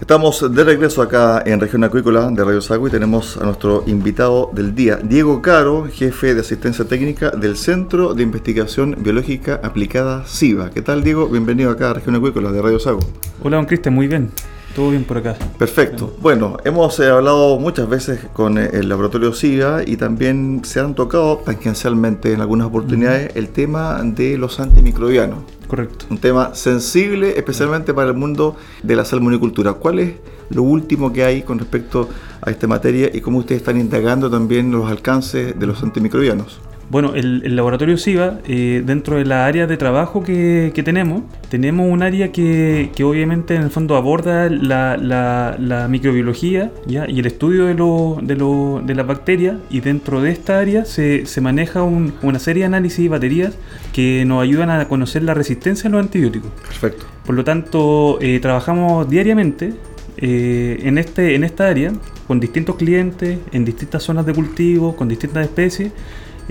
[0.00, 4.50] Estamos de regreso acá en Región Acuícola de Radio Sago y tenemos a nuestro invitado
[4.54, 10.70] del día, Diego Caro, jefe de asistencia técnica del Centro de Investigación Biológica Aplicada SIVA.
[10.70, 11.28] ¿Qué tal, Diego?
[11.28, 13.00] Bienvenido acá a Región Acuícola de Radio Sago.
[13.42, 14.30] Hola, don Cristian, muy bien.
[14.74, 15.36] Todo bien por acá.
[15.58, 16.14] Perfecto.
[16.20, 20.94] Bueno, hemos eh, hablado muchas veces con eh, el laboratorio SIGA y también se han
[20.94, 25.40] tocado tangencialmente en algunas oportunidades el tema de los antimicrobianos.
[25.66, 26.06] Correcto.
[26.10, 29.72] Un tema sensible especialmente para el mundo de la salmonicultura.
[29.74, 30.14] ¿Cuál es
[30.50, 32.08] lo último que hay con respecto
[32.40, 36.60] a esta materia y cómo ustedes están indagando también los alcances de los antimicrobianos?
[36.90, 42.02] Bueno, el, laboratorio SIVA, eh, dentro de la área de trabajo que, tenemos, tenemos un
[42.02, 47.08] área que, obviamente en el fondo aborda la, microbiología ¿ya?
[47.08, 51.24] y el estudio de, lo, de, de las bacterias y dentro de esta área se,
[51.40, 53.54] maneja una serie de análisis y baterías
[53.92, 56.50] que nos ayudan a conocer la resistencia a los antibióticos.
[56.66, 57.06] Perfecto.
[57.24, 59.74] Por lo tanto, eh, trabajamos diariamente
[60.16, 61.92] eh, en, este, en esta área
[62.26, 65.92] con distintos clientes, en distintas zonas de cultivo, con distintas especies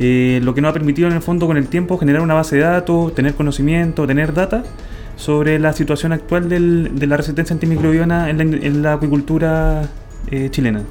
[0.02, 2.56] eh, lo que nos ha permitido en el fondo con el tiempo generar una base
[2.56, 4.64] de datos, tener conocimiento, tener data
[5.18, 9.90] sobre la situación actual de la resistencia antimicrobiana en la, acuicultura
[10.32, 10.84] eh, chilena.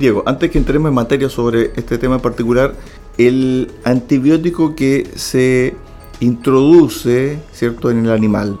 [0.00, 2.74] Diego, antes que entremos en materia sobre este tema en particular,
[3.18, 5.76] el antibiótico que se
[6.18, 7.92] introduce ¿cierto?
[7.92, 8.58] en el animal,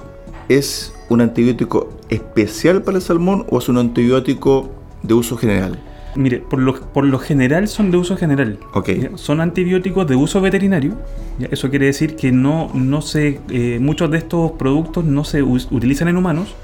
[0.48, 4.70] ¿es un antibiótico especial para el salmón o es un antibiótico
[5.02, 5.80] de uso general?
[6.16, 8.58] Mire, por lo, por lo general son de uso general.
[9.16, 10.94] Son antibióticos de uso veterinario.
[11.50, 16.08] Eso quiere decir que no, no se, eh, muchos de estos productos no se utilizan
[16.08, 16.54] en humanos.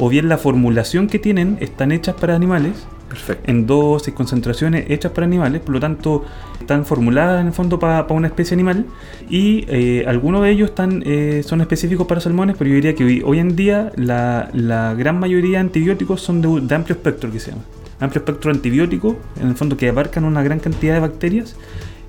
[0.00, 2.86] O bien la formulación que tienen están hechas para animales.
[3.08, 3.50] Perfecto.
[3.50, 5.60] En dosis, concentraciones hechas para animales.
[5.60, 6.24] Por lo tanto,
[6.60, 8.84] están formuladas en el fondo para una especie animal.
[9.30, 12.56] Y eh, algunos de ellos están, eh, son específicos para salmones.
[12.58, 14.50] Pero yo diría que hoy, en día la,
[14.96, 17.64] gran mayoría de antibióticos son de, de amplio espectro, que se llama
[18.00, 21.56] amplio espectro antibiótico, en el fondo que abarcan una gran cantidad de bacterias,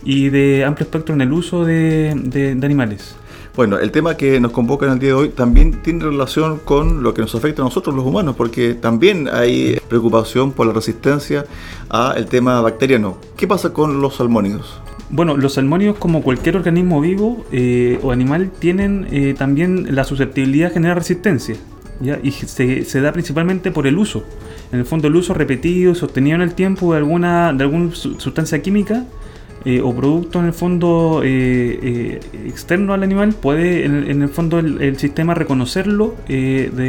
[0.04, 3.16] y de amplio espectro en el uso de, animales.
[3.56, 7.04] Bueno, el tema que nos convoca en el día de hoy también tiene relación con
[7.04, 11.46] lo que nos afecta a nosotros los humanos, porque también hay preocupación por la resistencia
[11.90, 13.18] al tema bacteriano.
[13.36, 14.80] ¿Qué pasa con los salmónidos?
[15.10, 20.70] Bueno, los salmónidos, como cualquier organismo vivo eh, o animal, tienen eh, también la susceptibilidad
[20.70, 21.56] a generar resistencia.
[22.24, 24.24] Y se, se da principalmente por el uso
[24.72, 28.62] en el fondo el uso repetido, sostenido en el tiempo de alguna, de alguna sustancia
[28.62, 29.06] química
[29.66, 34.60] eh, o producto en el fondo eh, eh, externo al animal, puede en, el fondo
[34.60, 36.16] el, sistema reconocerlo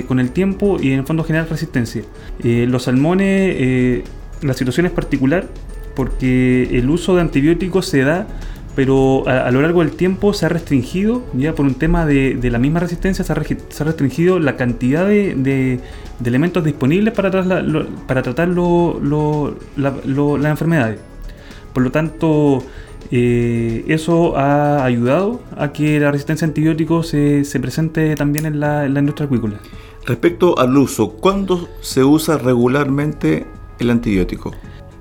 [0.06, 2.02] con el tiempo y en el fondo generar resistencia.
[2.42, 4.04] los salmones,
[4.42, 5.48] la situación es particular
[5.96, 8.28] porque el uso de antibióticos se da
[8.74, 12.58] pero a, lo largo del tiempo se ha restringido, ya por un tema de, la
[12.58, 15.80] misma resistencia, se ha, restringido la cantidad de,
[16.24, 17.30] elementos disponibles para,
[18.06, 19.94] para tratar las
[20.44, 21.00] enfermedades.
[21.72, 22.62] Por lo tanto,
[23.10, 28.86] eh, eso ha ayudado a que la resistencia a antibióticos se, presente también en la,
[28.86, 29.58] en la industria acuícola.
[30.06, 33.46] Respecto al uso, ¿cuándo se usa regularmente
[33.78, 34.52] el antibiótico?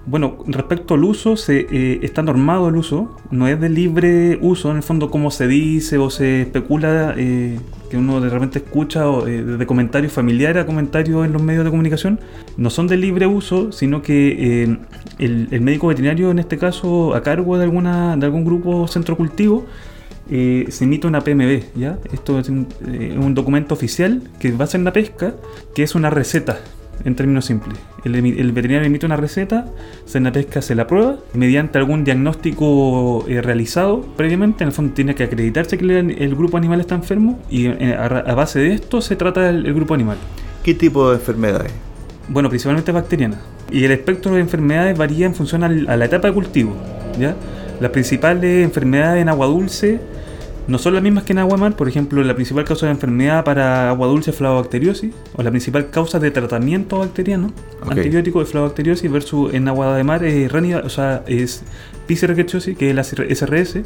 [0.05, 4.71] Bueno, respecto al uso, se, eh, está normado el uso, no es de libre uso,
[4.71, 7.59] en el fondo como se dice o se especula, eh,
[7.91, 11.69] que uno de repente escucha eh, de comentarios familiares a comentarios en los medios de
[11.69, 12.19] comunicación,
[12.57, 14.63] no son de libre uso, sino que
[15.19, 19.15] el, el, médico veterinario, en este caso, a cargo de, alguna, de algún grupo centro
[19.17, 19.65] cultivo,
[20.29, 21.97] se emite una PMB, ¿ya?
[22.13, 22.67] Esto es un,
[23.19, 25.33] un documento oficial que basa en la pesca,
[25.73, 26.59] que es una receta
[27.05, 27.79] en términos simples.
[28.03, 29.65] El, veterinario emite una receta,
[30.05, 35.23] Senapesca se la prueba, mediante algún diagnóstico eh, realizado previamente, en el fondo tiene que
[35.23, 39.49] acreditarse que el, grupo animal está enfermo y eh, a, base de esto se trata
[39.49, 40.17] el, grupo animal.
[40.63, 41.71] ¿Qué tipo de enfermedades?
[42.27, 43.39] Bueno, principalmente bacterianas.
[43.71, 46.75] Y el espectro de enfermedades varía en función a la etapa de cultivo.
[47.19, 47.35] ¿ya?
[47.79, 49.99] Las principales enfermedades en agua dulce
[50.69, 53.43] no son las mismas que en agua mar, por ejemplo, la principal causa de enfermedad
[53.43, 57.51] para agua dulce es flavobacteriosis, o la principal causa de tratamiento bacteriano,
[57.81, 61.63] antibiótico de flavobacteriosis, versus en agua de mar es o sea, es
[62.75, 63.79] que es la SRS.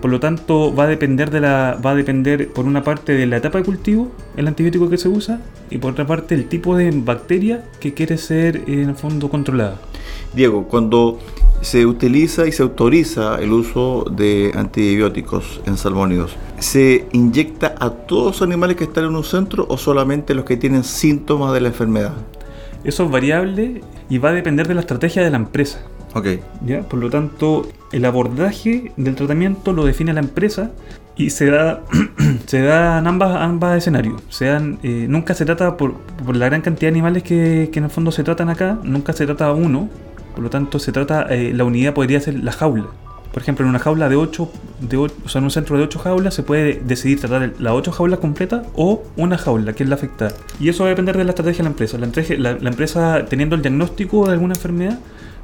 [0.00, 3.26] Por lo tanto, va a depender de la va a depender por una parte de
[3.26, 6.76] la etapa de cultivo, el antibiótico que se usa, y por otra parte el tipo
[6.76, 9.80] de bacteria que quiere ser en el fondo controlada.
[10.32, 11.18] Diego, cuando
[11.60, 16.36] se utiliza y se autoriza el uso de antibióticos en salmónidos.
[16.58, 20.56] ¿Se inyecta a todos los animales que están en un centro o solamente los que
[20.56, 22.14] tienen síntomas de la enfermedad?
[22.82, 25.82] Eso es variable y va a depender de la estrategia de la empresa.
[26.14, 26.26] Ok.
[26.64, 26.82] ¿Ya?
[26.82, 30.70] Por lo tanto, el abordaje del tratamiento lo define la empresa
[31.16, 31.82] y se da,
[32.46, 34.22] se da en ambas, ambas escenarios.
[34.28, 37.84] Sean, eh, nunca se trata por, por, la gran cantidad de animales que, que en
[37.84, 39.88] el fondo se tratan acá, nunca se trata uno,
[40.34, 42.86] por lo tanto, se trata, eh, la unidad podría ser la jaula.
[43.32, 45.98] Por ejemplo, en una jaula de 8, de o sea, en un centro de 8
[46.00, 49.94] jaulas se puede decidir tratar las 8 jaulas completas o una jaula, que es la
[49.94, 50.32] afectada.
[50.58, 51.98] Y eso va a depender de la estrategia de la empresa.
[52.38, 54.98] La, la, empresa, teniendo el diagnóstico de alguna enfermedad,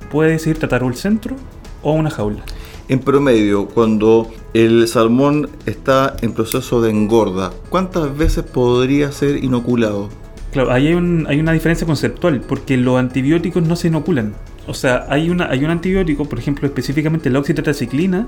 [0.06, 1.36] puede decidir tratar o el centro
[1.82, 2.42] o una jaula.
[2.88, 10.08] En promedio, cuando el salmón está en proceso de engorda, ¿cuántas veces podría ser inoculado?
[10.52, 14.34] Claro, ahí hay, un, hay una diferencia conceptual, porque los antibióticos no se inoculan.
[14.68, 18.26] O sea, hay, una, hay un antibiótico, por ejemplo, específicamente la oxitetraciclina,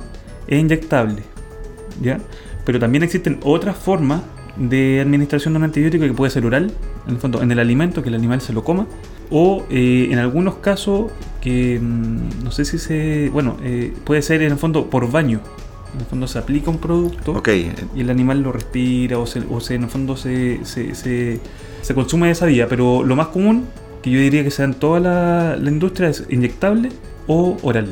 [0.48, 1.22] es inyectable.
[2.02, 2.19] ¿ya?
[2.64, 4.22] Pero también existen otras formas
[4.56, 6.72] de administración de un antibiótico que puede ser oral,
[7.06, 8.86] en el fondo, en el alimento, que el animal se lo coma,
[9.30, 11.10] o eh, en algunos casos
[11.40, 13.30] que mm, no sé si se.
[13.30, 15.40] Bueno, eh, puede ser en el fondo por baño.
[15.94, 19.58] En el fondo se aplica un producto y el animal lo respira o, se, o
[19.60, 21.40] se, en el fondo se, se, se,
[21.80, 22.69] se consume de esa vía.
[22.69, 23.66] Pero lo más común
[24.02, 26.90] que yo diría que sea en toda la, industria es inyectable
[27.26, 27.88] o oral.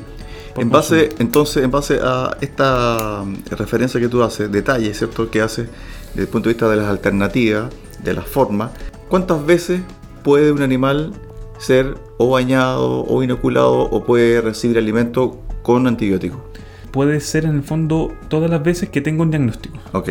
[0.56, 5.30] En base, entonces, en base a esta mm, referencia que tú haces, detalles, ¿cierto?
[5.30, 5.68] Que haces
[6.10, 7.72] desde el punto de vista de las alternativas,
[8.02, 8.70] de las formas,
[9.08, 9.80] ¿cuántas veces
[10.22, 11.12] puede un animal
[11.58, 16.42] ser o bañado o inoculado o puede recibir alimento con antibiótico?
[16.90, 19.76] Puede ser en el fondo todas las veces que tenga un diagnóstico.
[19.92, 20.10] Ok.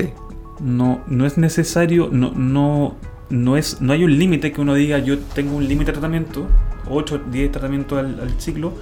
[0.59, 2.95] No, no es necesario, no, no,
[3.29, 6.47] no, es, no hay un límite que uno diga yo tengo un límite de tratamiento,
[6.89, 8.73] 8, 10 tratamientos al, ciclo.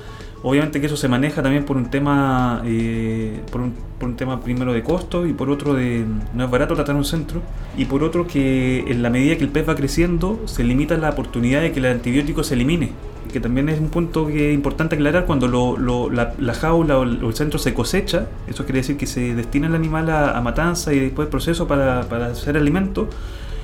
[0.44, 4.42] Obviamente que eso se maneja también por un tema, eh, por, un, por, un, tema
[4.42, 7.42] primero de costo y por otro de no es barato tratar un centro
[7.78, 11.12] y por otro que en la medida que el pez va creciendo se limita la
[11.12, 12.92] oportunidad de que el antibiótico se elimine
[13.34, 17.34] que también es un punto que es importante aclarar cuando lo, la, jaula o el,
[17.34, 21.28] centro se cosecha, eso quiere decir que se destina el animal a, matanza y después
[21.28, 23.10] proceso para, para hacer alimento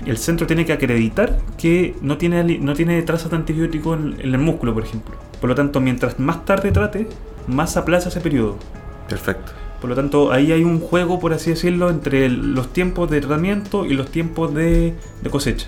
[0.05, 4.37] el centro tiene que acreditar que no tiene, no tiene trazas de antibiótico en, el
[4.37, 5.15] músculo, por ejemplo.
[5.39, 7.07] Por lo tanto, mientras más tarde trate,
[7.47, 8.57] más aplaza ese periodo.
[9.07, 9.51] Perfecto.
[9.81, 13.85] Por lo tanto, ahí hay un juego, por así decirlo, entre los tiempos de tratamiento
[13.85, 14.93] y los tiempos de
[15.29, 15.67] cosecha.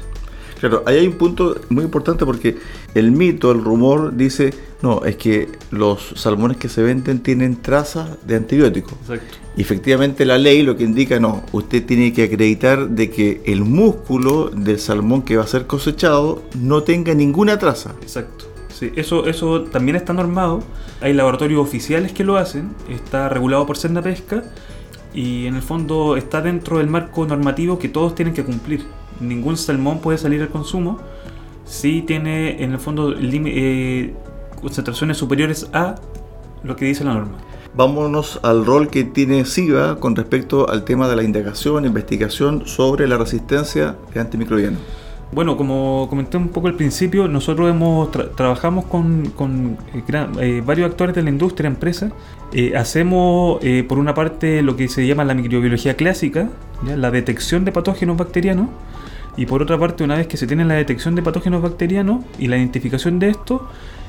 [0.62, 2.56] Claro, ahí hay un punto muy importante porque
[2.94, 4.54] el mito, el rumor dice,
[4.84, 8.94] no, es que los salmones que se venden tienen trazas de antibióticos.
[9.02, 9.38] Exacto.
[9.58, 13.62] Y efectivamente la ley lo que indica, no, usted tiene que acreditar de que el
[13.62, 17.96] músculo del salmón que va a ser cosechado no tenga ninguna traza.
[18.04, 18.46] Exacto.
[18.72, 20.62] Sí, eso, eso también está normado.
[21.02, 24.44] Hay laboratorios oficiales que lo hacen, está regulado por Senda Pesca
[25.12, 29.58] y en el fondo está dentro del marco normativo que todos tienen que cumplir ningún
[29.58, 31.00] salmón puede salir al consumo
[31.72, 34.14] si tiene en el fondo eh,
[34.60, 35.96] concentraciones superiores a
[36.64, 37.38] lo que dice la norma.
[37.74, 43.08] Vámonos al rol que tiene SIVA con respecto al tema de la indagación, investigación sobre
[43.08, 44.82] la resistencia de antimicrobianos.
[45.32, 50.04] Bueno, como comenté un poco al principio, nosotros hemos trabajamos con, eh,
[50.42, 52.12] eh, varios actores de la industria, empresa.
[52.76, 56.50] hacemos, por una parte, lo que se llama la microbiología clásica,
[56.86, 58.68] la detección de patógenos bacterianos
[59.38, 62.48] y por otra parte, una vez que se tiene la detección de patógenos bacterianos y
[62.48, 63.68] la identificación de esto,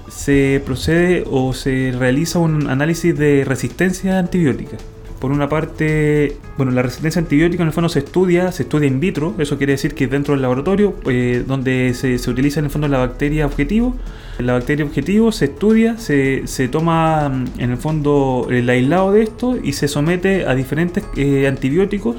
[0.09, 4.77] se procede o se realiza un análisis de resistencia antibiótica.
[5.21, 8.99] Por una parte, bueno, la resistencia antibiótica en el fondo se estudia, se estudia in
[8.99, 12.73] vitro, eso quiere decir que dentro del laboratorio, eh, donde se, se, utiliza en el
[12.73, 13.95] fondo la bacteria objetivo,
[14.41, 19.23] la bacteria objetivo se estudia, se, se toma mm, en el fondo el aislado de
[19.23, 22.17] esto y se somete a diferentes eh, antibióticos,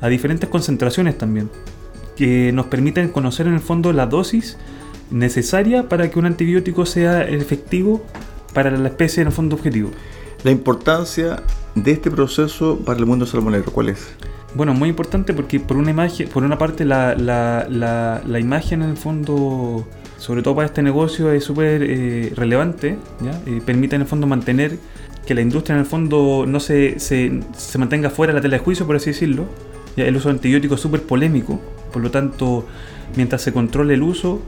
[0.00, 1.50] a diferentes concentraciones también,
[2.16, 4.56] que nos permiten conocer en el fondo la dosis
[5.10, 8.04] necesaria para que un antibiótico sea efectivo
[8.54, 9.90] para la especie en el fondo objetivo.
[10.42, 11.42] La importancia
[11.74, 14.08] de este proceso para el mundo salmonero, ¿cuál es?
[14.54, 18.82] Bueno, muy importante porque por una imagen, por una parte la, la, la, la imagen
[18.82, 23.38] en el fondo, sobre todo para este negocio, es súper eh, relevante, ¿ya?
[23.46, 24.78] Eh, permite en el fondo mantener
[25.26, 28.56] que la industria en el fondo no se, se, se mantenga fuera de la tela
[28.56, 29.44] de juicio, por así decirlo.
[29.96, 30.04] ¿ya?
[30.06, 31.60] El uso de antibióticos es súper polémico,
[31.92, 32.66] por lo tanto,
[33.16, 34.40] mientras se controle el uso,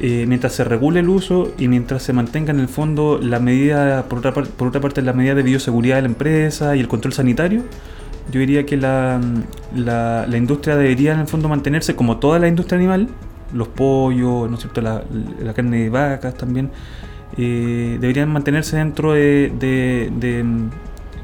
[0.00, 4.08] eh, mientras se regule el uso y mientras se mantenga en el fondo la medida,
[4.08, 7.12] por otra, por otra parte, la medida de bioseguridad de la empresa y el control
[7.12, 7.62] sanitario,
[8.30, 9.20] yo diría que la,
[9.74, 13.08] la, la, industria debería en el fondo mantenerse como toda la industria animal,
[13.52, 14.80] los pollos, ¿no es cierto?
[14.80, 15.02] La,
[15.42, 16.70] la carne de vacas también,
[17.36, 20.44] eh, deberían mantenerse dentro de, de, de,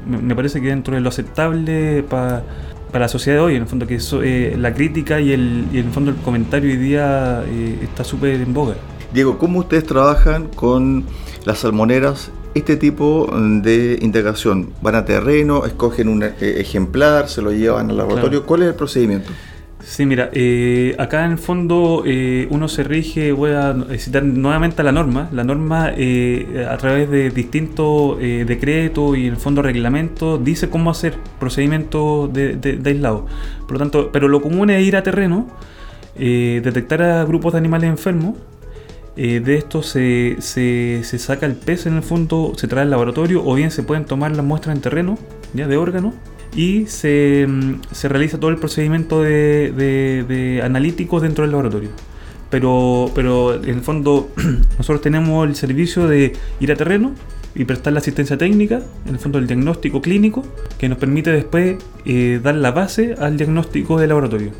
[0.05, 2.43] me parece que dentro de lo aceptable para
[2.91, 5.67] para la sociedad de hoy, en el fondo que eso, eh, la crítica y, el,
[5.71, 8.75] y en el fondo el comentario hoy día eh, está súper en boga.
[9.13, 11.05] Diego, ¿cómo ustedes trabajan con
[11.45, 13.29] las salmoneras este tipo
[13.63, 14.71] de integración?
[14.81, 18.39] ¿Van a terreno, escogen un eh, ejemplar, se lo llevan al laboratorio?
[18.39, 18.45] Claro.
[18.45, 19.31] ¿Cuál es el procedimiento?
[19.81, 24.81] Sí, mira, eh, acá en el fondo eh, uno se rige, voy a citar nuevamente
[24.81, 29.61] a la norma, la norma eh, a través de distintos decretos y en el fondo
[29.61, 33.25] reglamentos dice cómo hacer procedimientos de, aislado.
[33.61, 35.47] Por lo tanto, pero lo común es ir a terreno,
[36.15, 38.35] detectar a grupos de animales enfermos,
[39.15, 43.43] de esto se, se, se, saca el pez en el fondo, se trae al laboratorio
[43.45, 45.17] o bien se pueden tomar las muestras en terreno,
[45.53, 46.15] ya de órganos
[46.55, 47.47] y se,
[47.91, 51.89] se, realiza todo el procedimiento de, de, de, analíticos dentro del laboratorio.
[52.49, 54.29] Pero, pero en el fondo
[54.77, 57.13] nosotros tenemos el servicio de ir a terreno
[57.53, 60.43] y prestar la asistencia técnica, en el fondo el diagnóstico clínico,
[60.77, 64.51] que nos permite después eh, dar la base al diagnóstico del laboratorio.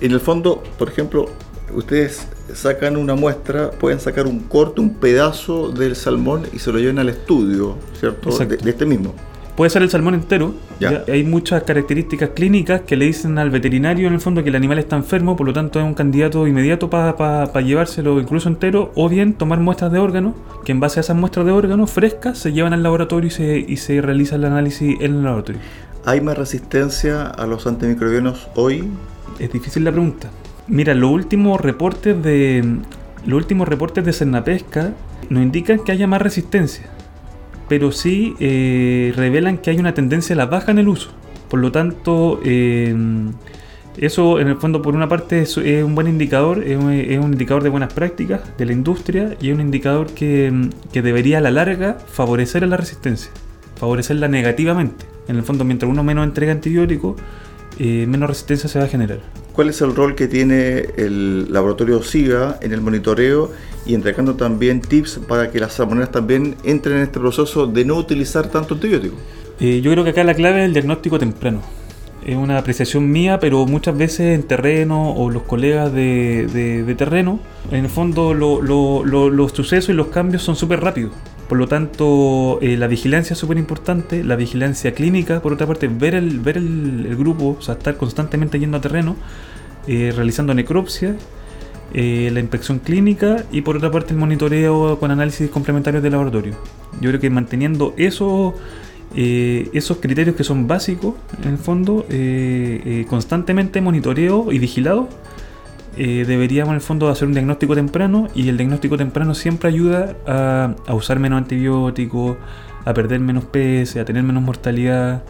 [0.00, 1.30] En el fondo, por ejemplo,
[1.74, 6.78] ustedes sacan una muestra, pueden sacar un corte, un pedazo del salmón y se lo
[6.78, 8.36] llevan al estudio, ¿cierto?
[8.36, 9.14] De, de este mismo
[9.56, 10.54] puede ser el salmón entero.
[10.80, 11.04] ¿ya?
[11.08, 14.78] Hay muchas características clínicas que le dicen al veterinario en el fondo que el animal
[14.78, 18.92] está enfermo, por lo tanto es un candidato inmediato para pa, pa llevárselo incluso entero,
[18.94, 22.38] o bien tomar muestras de órganos, que en base a esas muestras de órganos frescas
[22.38, 25.60] se llevan al laboratorio y se, y se realiza el análisis en el laboratorio.
[26.04, 28.88] ¿Hay más resistencia a los antimicrobianos hoy?
[29.38, 30.30] Es difícil la pregunta.
[30.66, 32.78] Mira, los últimos reportes de
[33.24, 34.92] los últimos reportes de Cernapesca
[35.28, 36.90] nos indican que haya más resistencia
[37.72, 41.08] pero sí eh, revelan que hay una tendencia a la baja en el uso.
[41.48, 42.94] Por lo tanto, eh,
[43.96, 47.70] eso en el fondo por una parte es, un buen indicador, es un, indicador de
[47.70, 51.94] buenas prácticas de la industria y es un indicador que, que debería a la larga
[51.94, 53.32] favorecer a la resistencia,
[53.76, 55.06] favorecerla negativamente.
[55.26, 57.16] En el fondo, mientras uno menos entrega antibióticos,
[57.78, 59.20] eh, menos resistencia se va a generar.
[59.52, 63.50] ¿Cuál es el rol que tiene el laboratorio SIGA en el monitoreo
[63.84, 67.96] y entregando también tips para que las salmoneras también entren en este proceso de no
[67.96, 69.16] utilizar tanto antibiótico?
[69.60, 71.60] Eh, yo creo que acá la clave es el diagnóstico temprano.
[72.24, 76.46] Es una apreciación mía, pero muchas veces en terreno o los colegas de,
[76.86, 77.40] de, terreno,
[77.70, 81.12] en el fondo lo, lo, lo, los sucesos y los cambios son súper rápidos.
[81.48, 85.88] Por lo tanto, eh, la vigilancia es súper importante, la vigilancia clínica, por otra parte,
[85.88, 89.16] ver el, ver el, grupo, o sea, estar constantemente yendo a terreno,
[89.86, 91.16] eh, realizando necropsia,
[91.94, 96.54] eh, la inspección clínica y por otra parte el monitoreo con análisis complementarios de laboratorio.
[97.00, 98.54] Yo creo que manteniendo eso,
[99.14, 102.06] esos criterios que son básicos, en el fondo,
[103.08, 105.10] constantemente monitoreo y vigilado,
[105.96, 110.16] eh, deberíamos en el fondo hacer un diagnóstico temprano y el diagnóstico temprano siempre ayuda
[110.26, 112.36] a, a usar menos antibióticos,
[112.84, 115.22] a perder menos peces, a tener menos mortalidad.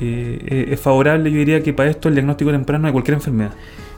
[0.00, 3.52] Eh, es favorable, yo diría que para esto el diagnóstico temprano de cualquier enfermedad.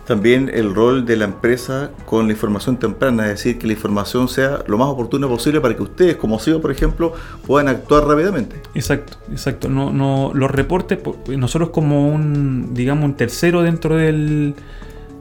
[0.07, 4.29] También el rol de la empresa con la información temprana, es decir, que la información
[4.29, 7.13] sea lo más oportuna posible para que ustedes, como CEO, por ejemplo,
[7.47, 8.57] puedan actuar rápidamente.
[8.75, 9.69] Exacto, exacto.
[9.69, 10.99] No, no, los reportes,
[11.29, 14.57] nosotros como un, digamos, un tercero dentro del,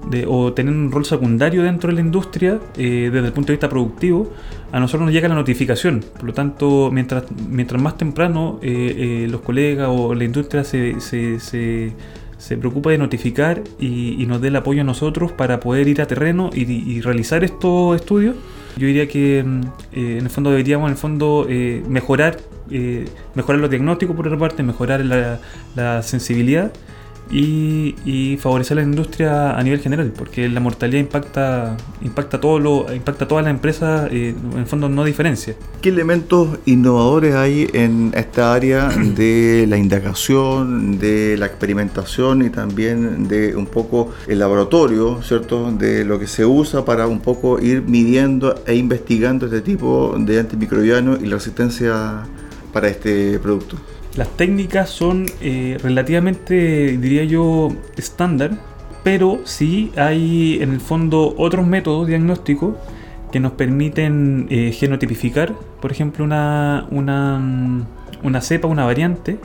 [0.09, 3.53] de, o tener un rol secundario dentro de la industria eh, desde el punto de
[3.53, 4.31] vista productivo,
[4.71, 6.03] a nosotros nos llega la notificación.
[6.13, 10.99] Por lo tanto, mientras, mientras más temprano eh, eh, los colegas o la industria se,
[11.01, 16.01] se, se, preocupa de notificar y, nos dé el apoyo a nosotros para poder ir
[16.01, 18.35] a terreno y, realizar estos estudios,
[18.77, 19.61] Yo diría que mm,
[19.93, 22.37] eh, en el fondo deberíamos en el fondo eh, mejorar,
[23.35, 25.03] mejorar los diagnósticos por otra parte, mejorar
[25.75, 26.71] la sensibilidad
[27.31, 33.27] y, favorecer la industria a nivel general, porque la mortalidad impacta impacta todo lo impacta
[33.27, 35.55] todas las empresas, eh, en fondo no diferencia.
[35.81, 43.27] ¿Qué elementos innovadores hay en esta área de la indagación, de la experimentación y también
[43.27, 45.71] de un poco el laboratorio, ¿cierto?
[45.71, 50.39] De lo que se usa para un poco ir midiendo e investigando este tipo de
[50.39, 52.23] antimicrobianos y la resistencia
[52.73, 53.77] para este producto.
[54.15, 58.51] Las técnicas son eh, relativamente, diría yo, estándar,
[59.03, 62.75] pero sí hay en el fondo otros métodos diagnósticos
[63.31, 67.85] que nos permiten eh, genotipificar, por ejemplo, una, una, mm,
[68.23, 69.39] una cepa, una variante,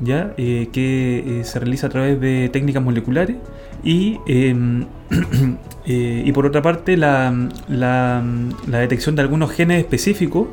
[0.00, 0.34] ¿ya?
[0.36, 3.36] Eh, que eh, se realiza a través de técnicas moleculares
[3.82, 4.84] y, em,
[5.86, 8.22] y por otra parte la, la,
[8.66, 10.48] la detección de algunos genes específicos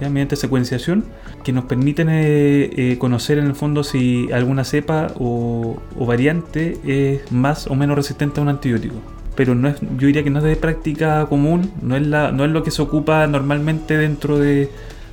[0.00, 0.08] ¿ya?
[0.08, 1.04] mediante secuenciación
[1.44, 6.78] que nos permiten eh, eh, conocer en el fondo si alguna cepa o, o, variante
[6.86, 8.96] es más o menos resistente a un antibiótico.
[9.34, 12.44] Pero no es, yo diría que no es de práctica común, no es, la, no
[12.44, 14.70] es lo que se ocupa normalmente dentro de,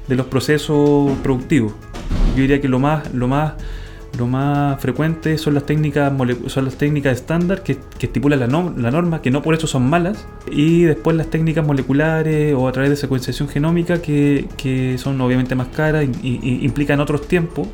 [0.08, 1.74] de los procesos productivos.
[2.36, 3.54] Yo diría que lo más, lo más
[4.18, 6.12] lo más frecuente son las técnicas
[6.48, 9.68] son las técnicas estándar que, que estipulan la, no, la, norma, que no por eso
[9.68, 14.98] son malas, y después las técnicas moleculares o a través de secuenciación genómica que, que
[14.98, 17.68] son obviamente más caras y, y, implican otros tiempos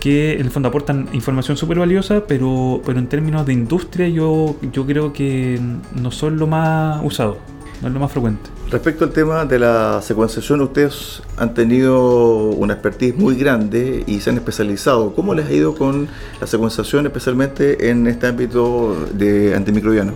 [0.00, 4.56] que en el fondo aportan información súper valiosa, pero, pero en términos de industria yo,
[4.72, 5.60] yo creo que
[5.94, 7.38] no son lo más usado,
[7.82, 8.48] no es lo más frecuente.
[8.70, 14.30] Respecto al tema de la secuenciación, ustedes han tenido una expertise muy grande y se
[14.30, 15.14] han especializado.
[15.14, 16.08] ¿Cómo les ha ido con
[16.40, 20.12] la secuenciación, especialmente en este ámbito de antimicrobiano?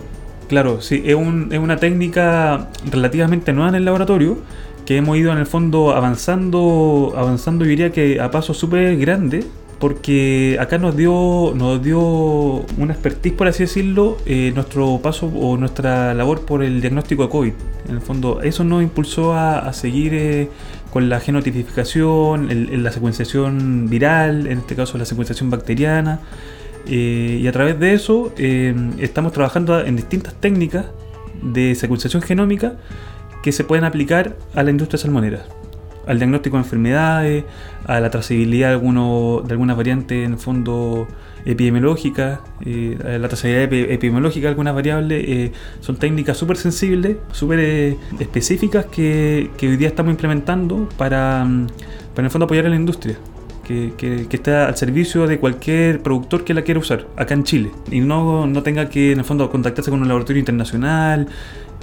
[0.47, 4.37] Claro, sí, es, un, es una técnica relativamente nueva en el laboratorio
[4.85, 9.45] que hemos ido en el fondo avanzando, avanzando yo diría que a pasos súper grandes
[9.79, 11.99] porque acá nos dio nos dio
[12.77, 17.29] una expertise por así decirlo eh, nuestro paso o nuestra labor por el diagnóstico de
[17.29, 17.53] COVID.
[17.89, 20.49] En el fondo eso nos impulsó a, seguir eh,
[20.91, 22.49] con la genotipificación
[22.83, 26.19] la secuenciación viral en este caso la secuenciación bacteriana.
[26.89, 28.33] Eh, y a través de eso
[28.97, 30.85] estamos trabajando en distintas técnicas
[31.43, 32.77] de secuenciación genómica
[33.43, 35.56] que se pueden aplicar a la industria salmonera
[36.07, 37.43] al diagnóstico de enfermedades,
[37.85, 41.07] a la trazabilidad de, alguno, de algunas variantes en el fondo
[41.45, 47.97] epidemiológicas, eh, la trazabilidad epidemiológica de algunas variables, eh, son técnicas súper sensibles, súper eh,
[48.19, 51.47] específicas que, que, hoy día estamos implementando para,
[52.13, 53.17] para en el fondo apoyar a la industria.
[53.65, 57.43] Que, que, que, está al servicio de cualquier productor que la quiera usar acá en
[57.43, 61.27] Chile y no, no tenga que en el fondo contactarse con un laboratorio internacional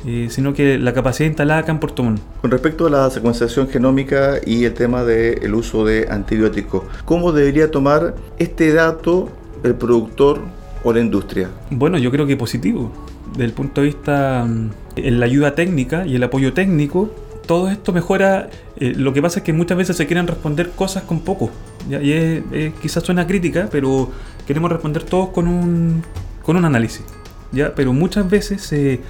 [0.07, 2.21] eh, sino que la capacidad instalada acá en Puerto Montt.
[2.43, 7.71] Con respecto a la secuenciación genómica y el tema del uso de antibióticos, ¿cómo debería
[7.71, 9.31] tomar este dato
[9.63, 10.43] el productor
[10.83, 11.49] o la industria?
[11.71, 12.93] Bueno, yo creo que positivo.
[13.33, 17.11] Desde el punto de vista mm, en la ayuda técnica y el apoyo técnico,
[17.47, 18.51] todo esto mejora.
[18.77, 21.51] Eh, lo que pasa es que muchas veces se quieren responder cosas con poco.
[21.89, 22.03] ¿ya?
[22.03, 24.11] Y es, es, quizás suena crítica, pero
[24.47, 26.03] queremos responder todos con un,
[26.43, 27.05] con un análisis.
[27.53, 27.75] ¿ya?
[27.75, 29.01] Pero muchas veces se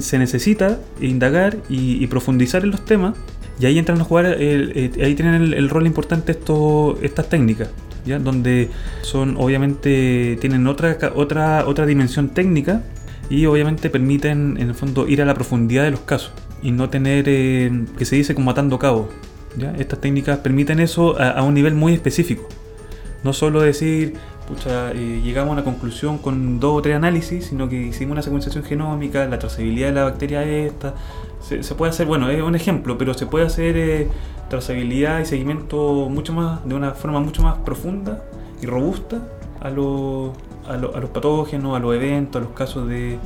[0.00, 3.14] se necesita indagar y, profundizar en los temas
[3.58, 7.68] y ahí entran a jugar, el, el, ahí tienen el, rol importante esto, estas técnicas,
[8.06, 8.18] ¿ya?
[8.18, 8.70] donde
[9.02, 12.82] son obviamente tienen otra, otra, otra dimensión técnica
[13.28, 16.88] y obviamente permiten en el fondo ir a la profundidad de los casos y no
[16.88, 19.08] tener eh, que se dice como matando cabos.
[19.78, 22.48] Estas técnicas permiten eso a, a un nivel muy específico.
[23.24, 24.14] No solo decir,
[24.66, 28.64] eh, llegamos a una conclusión con dos o tres análisis, sino que hicimos una secuenciación
[28.64, 30.94] genómica, la trazabilidad de la bacteria esta.
[31.40, 34.08] Se, se puede hacer, bueno, es un ejemplo, pero se puede hacer eh,
[34.48, 38.22] trazabilidad y seguimiento mucho más, de una forma mucho más profunda
[38.60, 39.22] y robusta
[39.60, 40.32] a, lo,
[40.68, 43.18] a, lo, a los patógenos, a los eventos, a los casos de,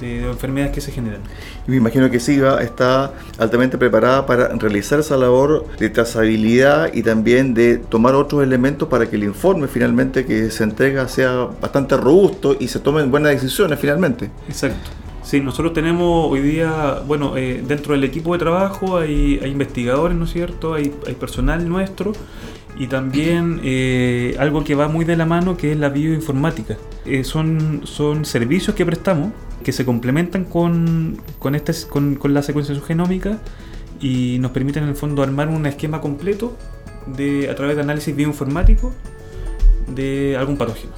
[0.00, 1.20] de, de, enfermedades que se generan.
[1.66, 7.02] Y me imagino que SIGA está altamente preparada para realizar esa labor de trazabilidad y
[7.02, 11.96] también de tomar otros elementos para que el informe finalmente que se entrega sea bastante
[11.96, 14.30] robusto y se tomen buenas decisiones finalmente.
[14.48, 14.90] Exacto.
[15.22, 20.16] Sí, nosotros tenemos hoy día, bueno, eh, dentro del equipo de trabajo hay, hay investigadores,
[20.16, 20.74] ¿no es cierto?
[20.74, 22.14] Hay, hay personal nuestro
[22.80, 26.78] y también eh, algo que va muy de la mano que es la bioinformática.
[27.04, 32.42] Eh, son, son servicios que prestamos que se complementan con, con, este, con, con la
[32.42, 33.36] secuenciación genómica
[34.00, 36.56] y nos permiten en el fondo armar un esquema completo
[37.04, 38.94] de, a través de análisis bioinformático
[39.94, 40.94] de algún patógeno.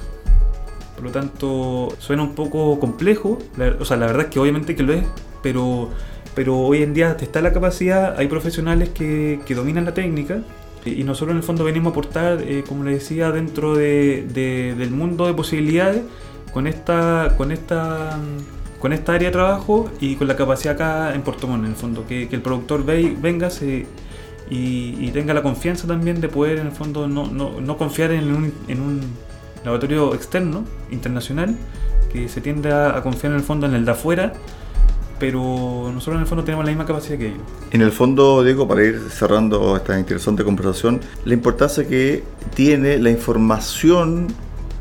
[0.95, 4.73] Por lo tanto, suena un poco complejo, la, o sea, la verdad es que obviamente
[4.77, 5.03] que lo es,
[5.41, 5.89] pero
[6.33, 10.41] pero hoy en día está la capacidad, hay profesionales que, que dominan la técnica
[10.85, 14.75] y nosotros en el fondo venimos a aportar, eh, como le decía, dentro de, de,
[14.77, 16.03] del mundo de posibilidades
[16.53, 18.19] con esta, con esta
[18.79, 21.75] con esta área de trabajo y con la capacidad acá en Puerto Montt, en el
[21.77, 23.85] fondo, que, que el productor ve, venga se,
[24.49, 28.11] y, y, tenga la confianza también de poder, en el fondo, no, no, no confiar
[28.11, 29.01] en un, en un,
[29.63, 31.55] laboratorio externo, internacional,
[32.11, 34.33] que se tiende a, a confiar en el fondo en el de afuera
[35.23, 37.39] pero nosotros en el fondo tenemos la misma capacidad que ellos.
[37.71, 43.09] En el fondo, Diego, para ir cerrando esta interesante conversación, la importancia que tiene la
[43.09, 44.27] información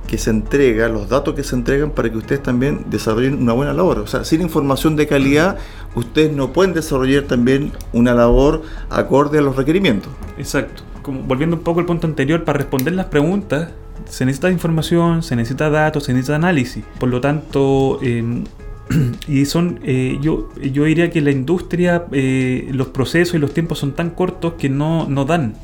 [0.08, 3.72] que se entrega, los datos que se entregan para que ustedes también desarrollen una buena
[3.72, 4.00] labor.
[4.00, 5.58] O sea, sin información de calidad,
[5.94, 10.10] ustedes no pueden desarrollar también una labor acorde a los requerimientos.
[10.38, 10.82] Exacto.
[11.02, 13.68] Como volviendo un poco al punto anterior, para responder las preguntas,
[14.10, 16.82] se necesita información, se necesita datos, se necesita análisis.
[16.98, 18.42] Por lo tanto, eh,
[19.28, 23.78] y son, eh, yo, yo diría que la industria, eh, los procesos y los tiempos
[23.78, 25.54] son tan cortos que no, no dan.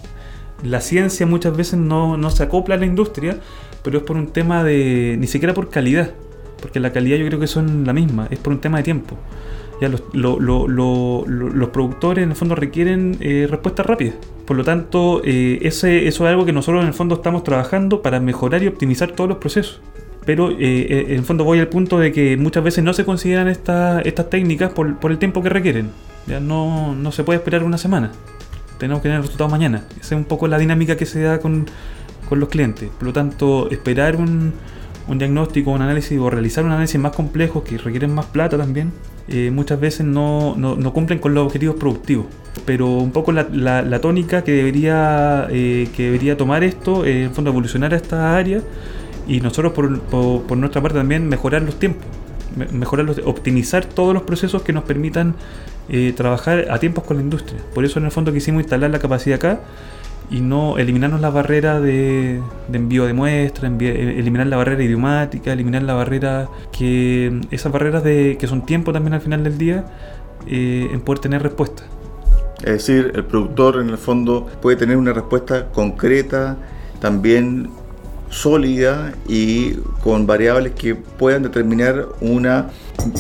[0.62, 3.38] La ciencia muchas veces no, no, se acopla a la industria,
[3.83, 6.14] pero es por un tema de, ni siquiera por calidad,
[6.61, 9.16] porque la calidad yo creo que son la misma, es por un tema de tiempo.
[9.81, 14.16] Ya los, lo, lo, los productores en el fondo requieren eh, respuestas rápidas.
[14.44, 18.02] Por lo tanto, eh, ese, eso es algo que nosotros en el fondo estamos trabajando
[18.02, 19.81] para mejorar y optimizar todos los procesos
[20.24, 24.00] pero eh, en fondo voy al punto de que muchas veces no se consideran esta,
[24.02, 25.90] estas técnicas por, por, el tiempo que requieren.
[26.26, 28.12] Ya no, no, se puede esperar una semana.
[28.78, 29.85] Tenemos que tener resultados mañana.
[29.92, 31.66] Esa es un poco la dinámica que se da con,
[32.28, 32.90] con los clientes.
[32.90, 34.52] Por lo tanto, esperar un,
[35.09, 38.92] un, diagnóstico, un análisis o realizar un análisis más complejo que requieren más plata también,
[39.28, 42.26] eh, muchas veces no, no, no, cumplen con los objetivos productivos.
[42.64, 47.24] Pero un poco la, la, la tónica que debería, eh, que debería tomar esto, eh,
[47.24, 48.62] en fondo evolucionar a esta área,
[49.28, 52.04] y nosotros por, por, por, nuestra parte también mejorar los tiempos,
[52.72, 55.34] mejorar los, optimizar todos los procesos que nos permitan
[55.90, 57.60] eh, trabajar a tiempos con la industria.
[57.74, 59.60] Por eso en el fondo quisimos instalar la capacidad acá
[60.30, 62.40] y no eliminarnos la barrera de,
[62.72, 68.46] envío de muestras, eliminar la barrera idiomática, eliminar la barrera que esas barreras de que
[68.46, 69.86] son tiempo también al final del día
[70.46, 71.84] eh, en poder tener respuesta.
[72.58, 76.56] Es decir, el productor en el fondo puede tener una respuesta concreta,
[77.00, 77.70] también
[78.30, 82.70] sólida y con variables que puedan determinar una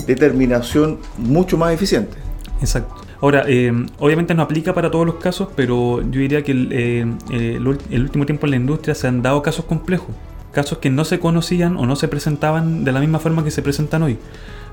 [0.06, 2.16] determinación mucho más eficiente.
[2.60, 2.94] Exacto.
[3.20, 7.06] Ahora, eh, obviamente no aplica para todos los casos, pero yo diría que el, eh,
[7.30, 10.14] el, último tiempo en la industria se han dado casos complejos,
[10.52, 13.60] casos que no se conocían o no se presentaban de la misma forma que se
[13.60, 14.18] presentan hoy.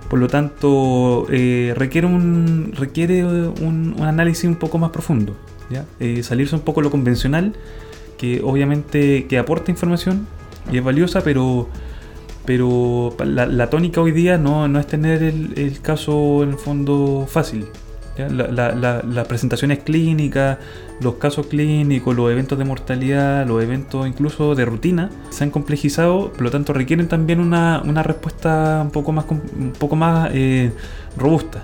[0.10, 5.36] Por lo tanto, eh, requiere, un, requiere un, análisis un poco más profundo,
[6.22, 7.56] salirse un poco lo convencional
[8.18, 10.28] que obviamente que aporta información
[10.72, 11.68] y es valiosa, pero
[12.46, 16.58] pero la, la tónica hoy día no, no es tener el, el, caso en el
[16.58, 17.66] fondo fácil.
[18.18, 20.60] Las la, la, la presentaciones clínicas,
[21.02, 26.32] los casos clínicos, los eventos de mortalidad, los eventos incluso de rutina se han complejizado,
[26.32, 30.72] por lo tanto requieren también una, una respuesta un poco más, un poco más eh,
[31.18, 31.64] robusta.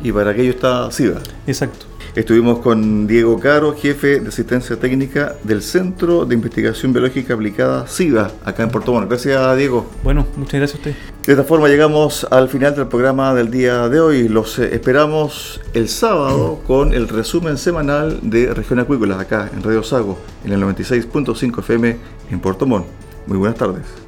[0.00, 1.20] Y para aquello está SIDA.
[1.46, 1.87] Exacto.
[2.14, 8.32] Estuvimos con Diego Caro, jefe de asistencia técnica del Centro de Investigación Biológica Aplicada SIVA,
[8.44, 9.08] acá en Puerto Montt.
[9.08, 9.86] Gracias, Diego.
[10.02, 10.94] Bueno, muchas gracias a usted.
[11.26, 14.28] De esta forma llegamos al final del programa del día de hoy.
[14.28, 20.18] Los esperamos el sábado con el resumen semanal de Región Acuícola, acá en Radio Sago,
[20.44, 21.96] en el 96.5 FM
[22.30, 22.86] en Puerto Montt.
[23.26, 24.07] Muy buenas tardes.